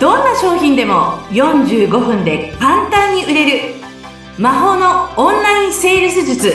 [0.00, 3.74] どんな商品でも45分で簡単に売れる
[4.38, 6.54] 魔法のオンラインセールス術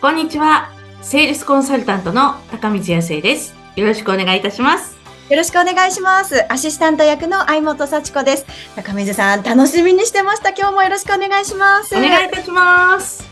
[0.00, 0.70] こんにちは
[1.02, 4.96] セールスコンサルタントの高水康生ですよろしくお願いいたします
[5.28, 6.50] よろしくお願いします。
[6.50, 8.46] アシスタント役の相本幸子です。
[8.76, 10.54] 高水さん、楽しみにしてました。
[10.56, 11.94] 今日もよろしくお願いします。
[11.94, 13.22] お願いいたします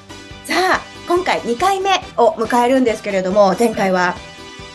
[0.45, 4.15] さあ、今回2回目を迎えるんですけれども、前回は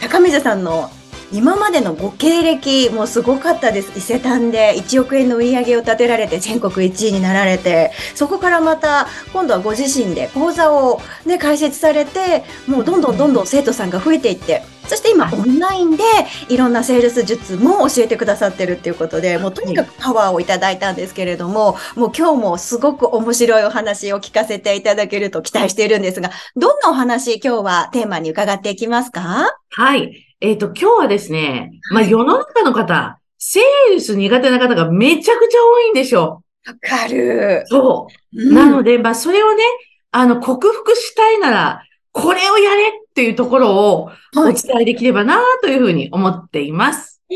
[0.01, 0.89] 高水さんの
[1.31, 3.97] 今までのご経歴もすごかったです。
[3.97, 16.03] 伊勢丹で1億円の売り上げを立てられて全国1位になられて、そこからまた今度はご自身で講座をね、開設されて、もうどんどんどんどん生徒さんが増えていって、そして今オンラインで
[16.49, 29.55] いろんなセールス術も教えてくださってるっていうことで、もうとにかくパワーをいただいたんですけれども、もう今日もすごく面白いお話を聞かせていただけると期待しているんですが、どんなお話今日はテーマに伺っていきますか？
[29.69, 30.25] はい。
[30.41, 37.63] えっ、と今日はですね、まあ世の中の方セールス苦手な方がめちゃくちゃ多いんでしょわかる。
[37.65, 38.39] そう。
[38.39, 38.53] うん。
[38.53, 39.63] なので、まあ、それをね、
[40.11, 44.53] あの、克服したいなら、これをやれっていうところをおはい。
[44.55, 47.21] 伝えできればなというふうに思っています。
[47.29, 47.35] え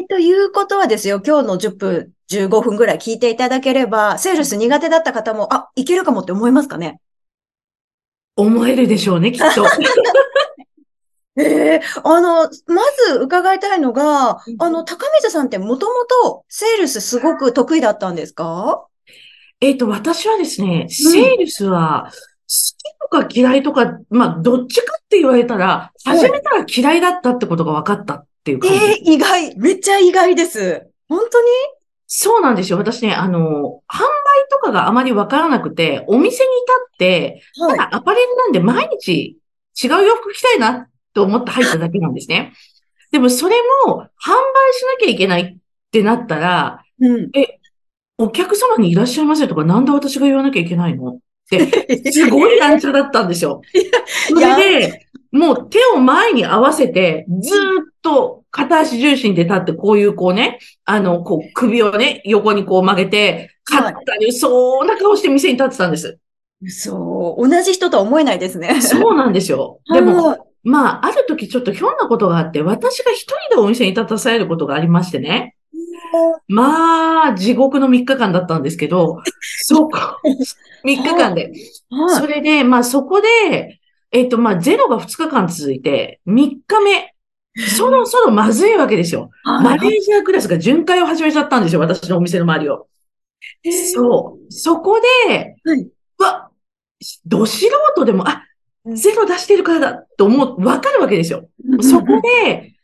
[0.00, 7.00] ー、ということはですよ、今日の10分、15分ぐらい聞いていただければ、セールス苦手だった方も、あ、いけるかもって思いますかね？
[8.36, 9.64] 思えるでしょうね、きっと。
[11.38, 11.42] え
[11.74, 12.48] えあの、ま
[13.08, 18.86] ず伺いたいのがうん、あの、高水さんってもともとセールスすごく得意だったんですか？
[19.60, 22.10] えっと、私はですね、セールスは、
[22.48, 28.84] 好きとか嫌いとか、まあ、どっちかって言われたら、はい始めたら嫌いだったってことが分かったっていうえ感じ。
[28.84, 30.88] え意外、めっちゃ意外です。
[31.08, 31.48] 本当に？
[32.06, 32.78] そうなんですよ。
[32.78, 34.04] 私ね、あの、販売
[34.48, 37.78] とかがあまり分からなくて、お店に立って、たはい。
[37.78, 39.36] だアパレルなんで毎日
[39.82, 42.52] 違う洋服着たいなと思って入っただけなんですね。
[43.10, 44.06] でもそれも販売
[44.72, 45.56] しなきゃいけないっ
[45.90, 47.30] てなったら、うん。
[48.18, 51.18] お客様にいらっしゃいませとかなんで私が言わなきゃいけないの？
[51.46, 53.62] って、 すごい難聴だったんですよ。
[54.28, 66.20] それで、もう手を前に合わせて、ずーっと片足重心で立って、こういうこうね、あの、こう首をね、横にこう曲げて、はい勝ったり、そうな顔して店に立ってたんです。
[66.68, 68.80] そう、同じ人とは思えないですね。
[68.80, 69.80] そうなんですよ。
[69.92, 75.54] でも、はいまあ、ある時ちょっとひょんなことがあって、私が一人でお店に立たされることがありましてね。
[76.48, 79.22] まあ、地獄の3日間だったんですけど、
[79.62, 79.98] そこ、
[80.84, 81.44] 3日間で。
[81.44, 81.52] はい
[82.18, 83.78] それで、まあそこで、
[84.10, 87.14] えっと、まあゼロが2日間続いて、3日目、
[87.56, 89.30] そろそろまずいわけですよ。
[89.44, 92.88] マネージャークラスが巡回を始めちゃったんですよ、私のお店の周りを。
[93.94, 94.52] そう。
[94.52, 96.50] そこで、はいうわ、
[97.24, 98.44] ど素人でも、あ、
[98.94, 101.48] ゼロ出してるからだと思う、わかるわけですよ。
[101.80, 102.75] そこで、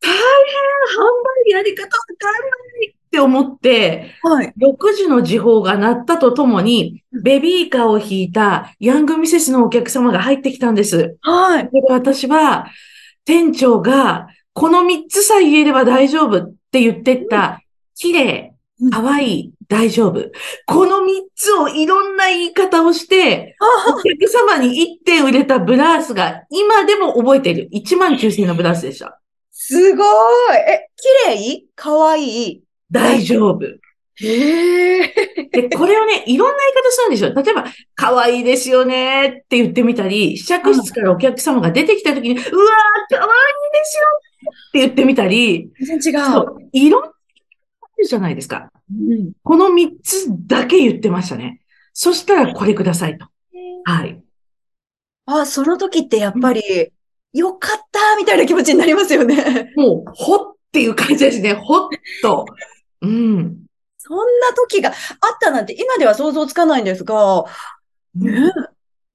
[0.00, 1.02] 大変、販
[1.46, 1.88] 売やり方わ
[2.18, 2.38] かんな
[2.84, 4.54] いって思って、はい。
[4.58, 11.16] 6時の時報が鳴ったとともに、ベビーカーを引いたヤングミセスのお客様が入ってきたんです。
[11.20, 11.70] はい。
[11.70, 12.66] で私は、
[13.24, 17.60] 店長が、この3つさえ言えれば大丈夫って言ってった、
[17.94, 20.30] 綺麗うん、可愛い、大丈夫。
[20.66, 21.02] この3
[21.34, 23.56] つをいろんな言い方をして、
[23.88, 27.68] お客様に1点売れたブラウスが今でも覚えている。
[27.72, 29.19] 1万9000円のブラウスでした。
[29.70, 30.06] すごい。
[30.56, 30.88] え、
[31.26, 31.64] 綺麗？
[31.76, 32.22] かわい？
[32.22, 33.64] い大丈夫。
[34.16, 35.14] へえ。
[35.52, 37.32] で、これをね、いろんな言い方するんですよ。
[37.34, 37.64] 例えば、
[37.94, 43.28] 可愛いですよねって言ってみたり、試着室からお客様が出てきた時に、うわー、可愛い
[43.72, 44.04] ですよ
[44.50, 46.24] って言ってみたり、全然違。
[46.32, 47.12] そうう、いろんな
[48.04, 48.72] じゃないですか。
[48.90, 51.60] うんこの3つだけ言ってましたね。
[51.92, 53.26] そしたらこれくださいと。
[53.84, 54.20] はい。
[55.26, 56.90] あ、その時ってやっぱり、
[57.32, 59.72] よかったみたいな気持ちになりますよね。
[59.76, 60.38] もう、ほっ
[60.72, 61.54] ていう感じですね。
[61.54, 61.88] ほっ
[62.22, 62.46] と。
[63.02, 63.56] うん。
[63.98, 64.24] そんな
[64.56, 64.96] 時があっ
[65.40, 67.44] たなんて今では想像つかないんですが、
[68.14, 68.50] ね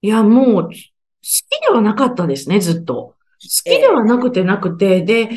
[0.01, 0.81] いや、もう、好き
[1.61, 3.15] ではなかったですね、ずっと。
[3.41, 5.29] 好きではなくてなくて、で、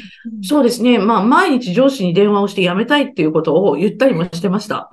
[0.42, 0.98] そうですね。
[0.98, 4.90] まあ、毎日上司に電話をして辞めたいっていうことを言ったりもしてました。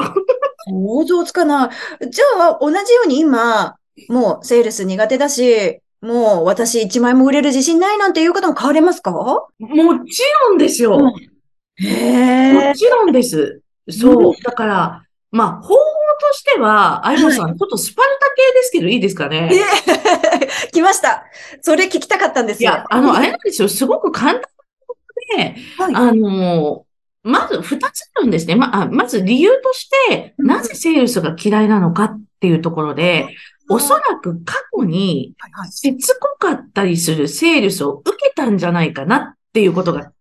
[0.67, 1.69] 想像つかな
[2.01, 2.09] い。
[2.09, 3.75] じゃあ、同じように今、
[4.09, 9.11] もうセールス苦手だし、もう私1枚も売れる自信ないなんていう方も変われますか？
[9.11, 9.49] も
[10.05, 10.97] ちろんですよ。
[10.97, 11.35] うん
[11.85, 13.61] へもちろんです。
[13.89, 14.33] そう。
[14.43, 19.51] だから、まあ、方法としては、相本さん、はちょっとスパルタ系ですけどいいですかね？
[19.51, 21.25] え来ました。
[21.61, 22.71] それ聞きたかったんですよ。
[22.71, 23.67] いや、あの、あれなんですよ。
[23.67, 24.41] すごく簡単
[25.37, 26.85] で、はいあの、
[27.23, 28.55] まず二つあるんですね。
[28.55, 33.27] まあ、まず理由として、うんなぜセールスが嫌いなのかっていうところで、
[33.69, 35.33] おそらく過去に
[35.71, 40.11] しつこかったりするセールスを受けたんじゃないかなっっていうことが結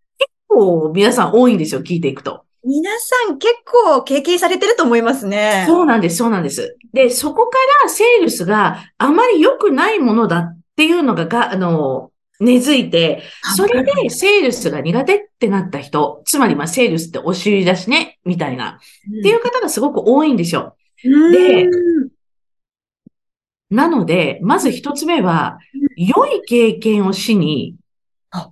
[0.47, 2.45] 構皆さん多いんですよ、聞いていくと。
[2.65, 5.65] 皆さん結構経験されてると思いますね。
[5.67, 6.77] そうなんです、そうなんです。
[6.93, 13.25] で、そこからセールスがあまり良くないものだっていうのがが、あの、根付いて、
[13.57, 18.79] それでセールスが苦手ってなった人、つまりまあセールスって押し売りだしね、みたいな、
[19.19, 20.77] っていう方がすごく多いんですよ。
[21.03, 22.14] でうん
[23.75, 25.59] なので、まず一つ目は、
[25.97, 27.77] 良い経験をしに
[28.31, 28.51] あ、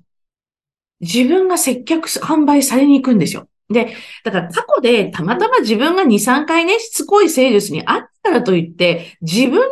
[1.01, 3.49] 自分が接客す、販売されに行くんですよ。
[3.71, 9.65] で、だから過去でたまたま自分が2、3回ね、しつこいセールスにあったからといって、自分の考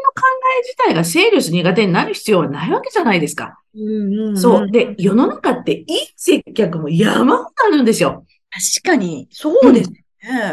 [0.59, 3.61] え自体がセールス苦手になる必要はないわけじゃないですか。
[3.75, 4.71] うんうんそう。
[4.71, 5.85] で、世の中っていい
[6.17, 8.25] 接客も山ほどあるんですよ。
[8.51, 10.05] 確かに、そうですね。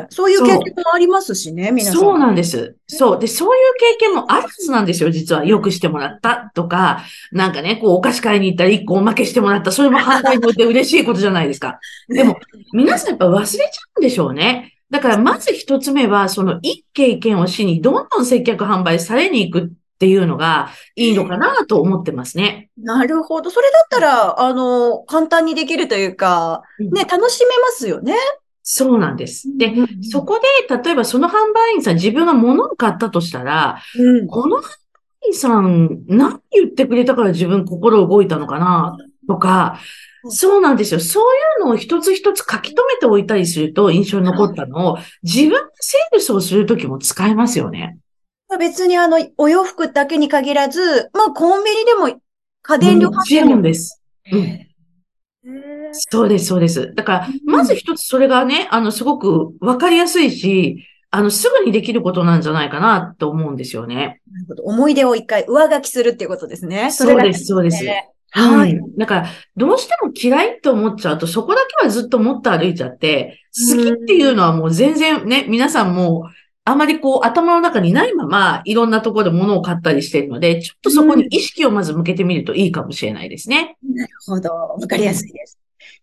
[0.09, 1.99] そういう経験もありますしね、皆さん。
[1.99, 2.77] そうなんです。
[2.87, 3.19] そう。
[3.19, 5.43] で、そういう経験もあるはずなんですよ、実は。
[5.43, 9.71] よくしてもらったとか、なんかね、こう、お菓子買いに行ったら一個おまけしてもらった。
[9.71, 11.79] それも反対にとって嬉しいことじゃないですか。
[12.07, 12.37] でも、
[12.73, 13.63] 皆さんやっぱ忘れちゃ
[13.97, 14.73] うんでしょうね。
[14.89, 19.69] だから、まず一つ目は、その、いい経験をしに、どんどん接客販売されに行くっ
[19.99, 22.69] ていうのがいいのかなと思ってますね。
[22.77, 23.49] なるほど。
[23.49, 28.15] それだったら、あの、簡単にできるというか、ね、楽しめますよね。
[28.69, 29.47] そうなんです。
[29.57, 29.73] で、
[30.11, 34.63] そこで、例えばその販売員さん、自分が物を買ったとしたら、うんこの販売
[35.27, 38.97] 員さん、何言ってくれたから自分心動いたのかな？
[39.25, 39.79] とか、
[40.27, 40.99] そうなんですよ。
[40.99, 41.23] そう
[41.61, 47.97] いうのを一つ一つ書き留めておいたりすると印象に残ったのを自分がセールスをするときも使えますよね。
[48.59, 52.19] 別にあの、お洋服だけに限らず、まあ、コンビニでも、
[52.63, 54.01] 家電量もちろんです。
[54.29, 54.66] うん
[55.91, 56.93] そうです、そうです。
[56.95, 64.21] だから、まず一つそれがね、あの、すごくわかりやすいし、あの、すぐにできることなんじゃないかなと思うんですよね。
[64.31, 66.91] なるほど思い出を一回上書きするっていうことですね。
[66.91, 67.83] そうです、そうです。
[67.83, 68.57] ねはい。
[68.57, 68.79] はい。
[68.97, 76.29] だから、どうしても嫌いって思っちゃうと、そこだけはずっと持って歩いちゃって、好きっていうのはもう全然ね、皆さんもう、
[76.65, 83.77] あまりこう、頭の中にないまま、いろんなところで物を買ったりしてるので、ちょっとそこに意識をまず向けてみるといいかもしれないですね。
[83.81, 84.49] なるほど。
[84.49, 85.57] わかりやすいです。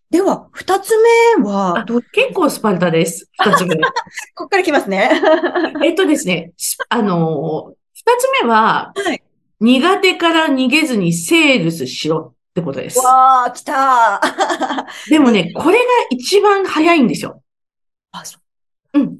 [0.09, 0.95] では、二つ
[1.37, 1.79] 目は？
[1.79, 3.29] あ、どう、結構スパルタです。
[3.39, 3.75] 二つ目。
[4.35, 5.09] ここから来ますね。
[5.83, 9.21] えっとですね、すあのー、二つ目は、はい。
[9.59, 12.99] 苦手から逃げずにセールスしろってことです。
[12.99, 15.09] わー、来たー。
[15.09, 17.41] でもね、これが一番早いんですよ。
[18.11, 18.37] あ、そ
[18.93, 19.19] うん。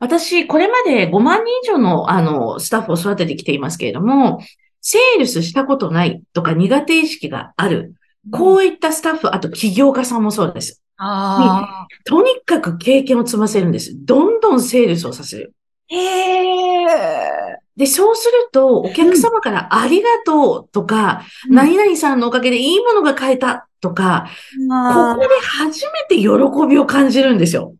[0.00, 4.40] 私、これまで5万人以上の、あの、スタッフを育ててきていますけれども、
[4.80, 7.94] セールスしたことないとか苦手意識がある。
[8.30, 10.82] こういったスタッフ、あと起業家さんもそうです。
[10.96, 13.92] あとにかく経験を積ませるんです。
[14.04, 15.52] どんどんセールスをさせる。
[15.90, 15.96] ー。
[15.96, 17.62] へー。
[17.76, 24.26] で、そうすると、お客様からありがとうとか、何々さんのおかげでいいものが買えたとか、
[24.68, 26.26] こあこで初めて喜
[26.68, 27.74] びを感じるんですよ。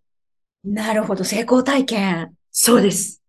[0.66, 2.34] ーなるほど、成功体験。
[2.50, 3.22] そうです。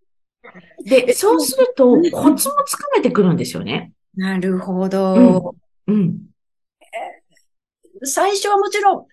[0.86, 3.92] で、そうすると、コツもつかめてくるんですよね。
[4.16, 5.56] なるほど。
[5.88, 6.18] うん。
[8.06, 9.06] 最初はもちろん、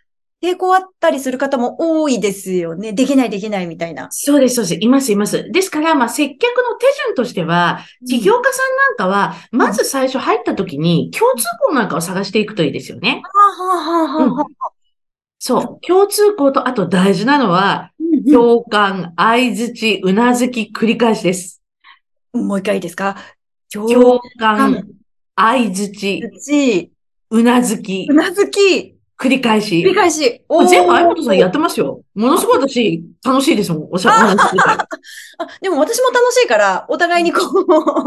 [0.43, 2.95] 抵抗あったりする方も多いですよね。
[2.95, 4.09] できない、できないみたいな。
[4.11, 4.75] そうです、そうです。
[4.81, 5.51] います、います。
[5.51, 13.23] ですから、まあ、接客の手順としては、起業家さんなんかは、まず最初入った時に、共通項なんかを探していくといいですよね。
[15.39, 15.87] そう。
[15.87, 21.63] 共通項と、あと大事なのは、うん共感、相づち、うなずき、繰り返しです。
[22.33, 23.17] もう一回いいですか？
[23.73, 24.89] 共感、
[25.37, 26.93] 相づち、ち、
[27.31, 29.81] うなずきう、なずき、繰り返し。
[29.83, 30.43] 繰り返し。
[30.69, 32.03] 全部、相本さんやってますよ。
[32.15, 33.89] ものすごい私、楽しいですもん。
[33.93, 34.89] おしゃ、お話ししててあ、
[35.61, 37.41] でも私も楽しいから、お互いにこ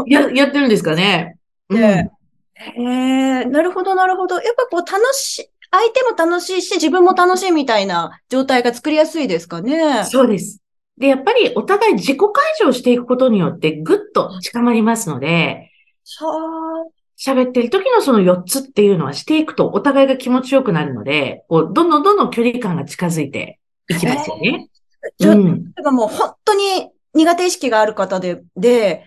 [0.06, 0.10] う。
[0.12, 1.36] や、やってるんですかね。
[1.70, 1.80] うん。
[1.80, 4.36] え、なるほど、なるほど。
[4.36, 10.04] やっぱこう楽しい、相手も楽しいし、自分も楽しいみたいな状態が作りやすいですかね。
[10.04, 10.60] そうです。
[10.98, 12.28] で、やっぱりお互い自己解
[12.58, 15.70] 消していくことによってぐっと近まりますので、
[16.18, 16.86] は
[17.24, 24.68] 喋ってる時のその4つっていうのはしていくとお互いが気持ちよくなるので、こう、どんどんどんどん距離感が近づいていきますよね。
[25.02, 25.08] あ。
[25.16, 25.72] じゃあ、うん。
[25.72, 29.06] だからもう本当に苦手意識がある方で、で、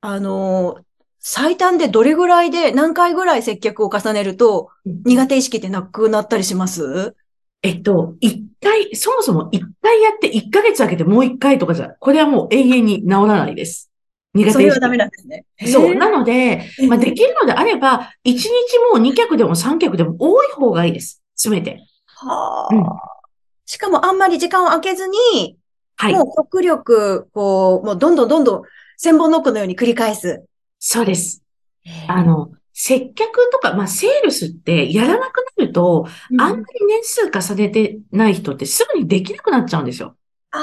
[0.00, 0.78] あの、
[1.18, 7.16] 最短でどれぐらいで何回ぐらい接客を重ねると苦手意識ってなくなったりします？
[7.62, 13.90] えっと、一回、そもそも一回やって一ヶ月空けてもう一回とかじゃ、これはもう永遠に治らないです。
[14.36, 14.52] 苦手。
[14.52, 15.44] それはダメなんですね。
[15.72, 15.94] そう。
[15.94, 21.22] なので、まあ、できるのであれば、一日もう2客でも3客でも多い方がいいです。
[21.34, 21.80] すべて。
[22.06, 23.02] はうんあ。
[23.64, 25.58] しかもあんまり時間を空けずに、
[25.96, 26.14] はい。
[26.14, 28.62] もう極力、こう、もうどんどんどんどん
[28.98, 30.44] 千本ノックのように繰り返す。
[30.78, 31.42] そうです。
[32.08, 36.06] あの、接客とか、まあ、セールスってやらなくなっると、
[36.38, 40.16] あんまり年数重ねてない人ってすぐにできなくなっちゃうんですよ。
[40.52, 40.60] ああ、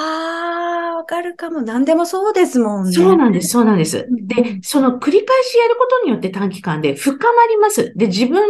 [1.04, 1.62] わかるかも。
[1.62, 2.94] 何でもそうですもんね。
[2.94, 4.08] そうなんです、そうなんです。
[4.10, 7.94] うんで、その繰り返しやることによって短期間で深まります。
[7.96, 8.42] で、自分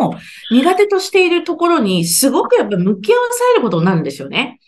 [0.00, 0.14] の
[0.50, 4.60] 苦手としているところにすごくやっぱ向き合わされることになるんですよね。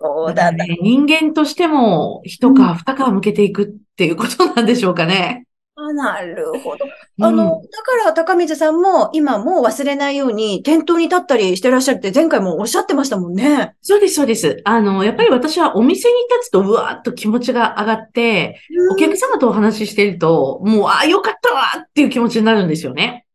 [0.00, 3.66] そうだね、人間としても一皮二皮向けていくっ
[3.96, 5.43] ていうことなんでしょうかね。
[5.76, 6.84] あなるほど。
[6.84, 13.74] うんあの、だから高水さんも今もう忘れないように店頭に立ったりしてらっしゃるって前回もおっしゃってましたもんね。
[13.82, 14.60] そうです、そうです。
[14.64, 18.60] あの、やっぱり私はお店に立つとうわーっと気持ちが上がって、
[18.92, 23.26] お客様とお話ししていると、もう、ああ、よかったわーっていう気持ちになるんですよね。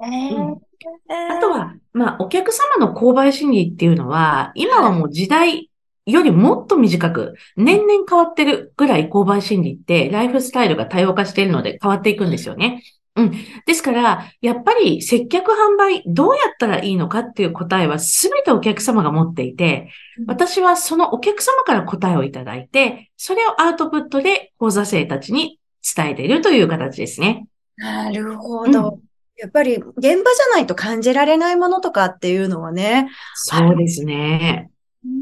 [0.00, 0.66] うん
[1.08, 5.70] あとは、まあ、お客様の購買心理っていうのは、今はもう時代
[6.06, 12.82] よりもっと短く、年々変わってるぐらい購買心理って、ライフスタイルが多様化しているので変わっていくんですよね。
[13.16, 13.32] うん。
[13.66, 27.46] ですから、やっぱり接客販売、どうやったらいいのかっていう答えは全てお客様が持っていてうん、私はそのお客様から答えをいただいて、それをアウトプットで講座生たちに伝えているという形ですね。
[27.78, 29.00] なるほど。
[29.38, 30.22] やっぱり現場じゃ
[30.54, 33.08] ないと感じられないものとかっていうのはね。
[33.34, 34.70] そうですね。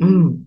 [0.01, 0.45] うん。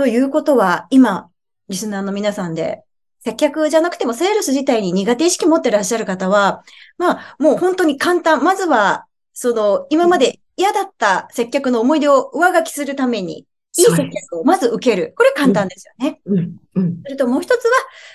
[0.00, 1.28] ということは、今、
[1.68, 2.84] リスナーの皆さんで、
[3.18, 6.64] 接客じゃなくてもセールス自体に苦手意識持ってらっしゃる方は、
[6.96, 8.42] まあ、もう本当に簡単。
[8.42, 9.04] まずは、
[9.34, 13.40] その、今まで嫌だった接客の思い出を上書きするために、
[13.76, 15.12] いい接客をまず受ける。
[15.14, 16.20] これ簡単ですよね。
[16.24, 16.56] うん。
[16.76, 17.02] うん。
[17.04, 17.70] それともう一つは、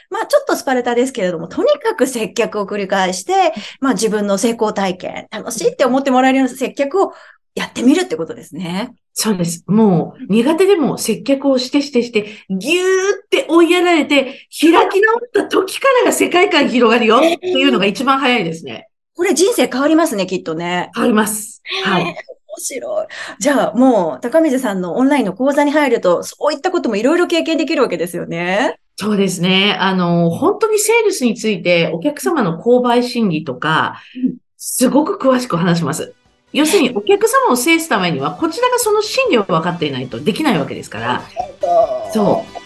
[0.09, 7.13] まあちょっとスパルタですけれども、とにかく接客を繰り返して、まあ自分の成功体験、楽しいって思ってもらえるような接客を
[7.55, 8.93] やってみるってことですね。
[9.13, 9.63] そうです。
[9.67, 18.89] もう、苦手でも接客をしてしてして、ぎゅーって追いやられて、開き直った時からが世界観広がるよっていうのが一番早いですね。
[19.15, 20.91] これ人生変わりますね、きっとね。
[20.93, 21.61] 変わります。
[21.85, 22.03] はい。
[22.03, 22.15] 面
[22.57, 23.07] 白い。
[23.39, 28.77] じゃあもう、高水さんのオンラインの講座に入ると、そういったこともいろいろ経験できるわけですよね。
[28.97, 29.77] そうですね。
[29.79, 36.13] あの、本当にセールスについてお客様の購買心理とかうん、すごく詳しく話します。
[36.55, 41.23] 要するに、お客様を制すためには、こちらがその心理を分かっていないとできないわけですから。
[42.13, 42.65] そう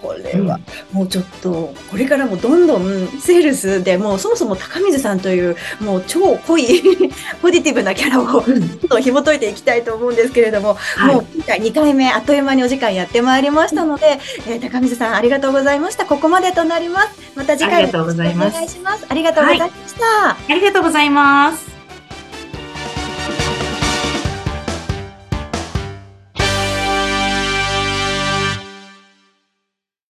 [0.00, 0.60] これは、
[0.92, 6.64] もうちょっと、これからもどんどんセールスでもうそもそも高水さんという、もう超濃い
[7.42, 16.04] ポジティブなキャラをどうんんどん紐解いていきたいと思うんですけれども、はいもう今回2回目あっという間にお時間やってまいりましたので、えー高水さんありがとうございました。
[16.04, 17.08] ここまでとなります。
[17.34, 19.06] また次回お願いします。
[19.08, 20.30] ありがとうございました。
[20.30, 21.75] ありがとうございます。